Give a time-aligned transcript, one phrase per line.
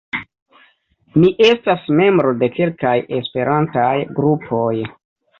[1.23, 4.73] Mi estas membro de kelkaj Esperantaj grupoj.